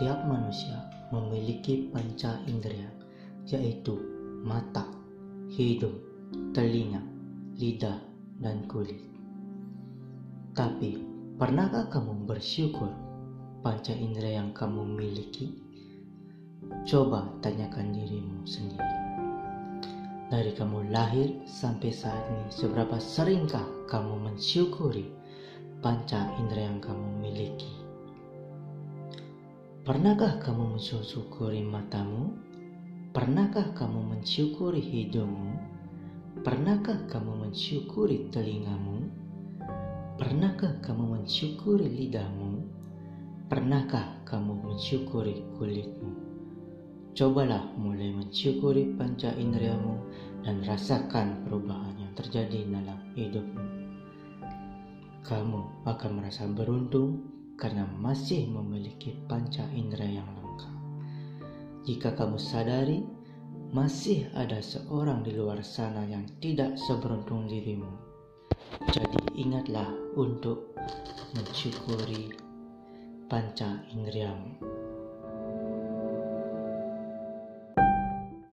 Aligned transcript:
Setiap 0.00 0.24
manusia 0.24 0.80
memiliki 1.12 1.92
panca 1.92 2.40
indera, 2.48 2.88
yaitu 3.44 4.00
mata, 4.40 4.88
hidung, 5.52 5.92
telinga, 6.56 7.04
lidah, 7.60 8.00
dan 8.40 8.64
kulit. 8.64 8.96
Tapi, 10.56 11.04
pernahkah 11.36 11.92
kamu 11.92 12.24
bersyukur 12.24 12.88
panca 13.60 13.92
indera 13.92 14.40
yang 14.40 14.56
kamu 14.56 14.88
miliki? 14.88 15.60
Coba 16.88 17.28
tanyakan 17.44 17.92
dirimu 17.92 18.48
sendiri. 18.48 18.96
Dari 20.32 20.56
kamu 20.56 20.88
lahir 20.88 21.44
sampai 21.44 21.92
saat 21.92 22.24
ini, 22.32 22.48
seberapa 22.48 22.96
seringkah 22.96 23.84
kamu 23.84 24.32
mensyukuri 24.32 25.12
panca 25.84 26.24
indera 26.40 26.72
yang 26.72 26.80
kamu 26.80 27.20
miliki? 27.20 27.79
Pernahkah 29.80 30.36
kamu 30.44 30.76
mensyukuri 30.76 31.64
matamu? 31.64 32.36
Pernahkah 33.16 33.72
kamu 33.72 34.12
mensyukuri 34.12 34.76
hidungmu? 34.76 35.56
Pernahkah 36.44 37.08
kamu 37.08 37.48
mensyukuri 37.48 38.28
telingamu? 38.28 39.08
Pernahkah 40.20 40.84
kamu 40.84 41.16
mensyukuri 41.16 41.88
lidahmu? 41.96 42.60
Pernahkah 43.48 44.20
kamu 44.28 44.52
mensyukuri 44.68 45.48
kulitmu? 45.56 46.12
Cobalah 47.16 47.72
mulai 47.80 48.12
mensyukuri 48.12 49.00
panca 49.00 49.32
inderamu 49.32 49.96
dan 50.44 50.60
rasakan 50.60 51.48
perubahan 51.48 51.96
yang 51.96 52.12
terjadi 52.12 52.68
dalam 52.68 53.00
hidupmu. 53.16 53.64
Kamu 55.24 55.88
akan 55.88 56.10
merasa 56.20 56.44
beruntung 56.52 57.39
karena 57.60 57.84
masih 58.00 58.48
memiliki 58.48 59.20
panca 59.28 59.62
indera 59.76 60.08
yang 60.08 60.24
lengkap. 60.32 60.74
Jika 61.84 62.16
kamu 62.16 62.40
sadari, 62.40 63.04
masih 63.70 64.26
ada 64.32 64.58
seorang 64.64 65.22
di 65.22 65.36
luar 65.36 65.60
sana 65.60 66.02
yang 66.08 66.24
tidak 66.40 66.74
seberuntung 66.80 67.46
dirimu. 67.46 67.92
Jadi 68.90 69.36
ingatlah 69.36 69.86
untuk 70.16 70.74
mensyukuri 71.36 72.34
panca 73.28 73.84
inderamu. 73.92 74.79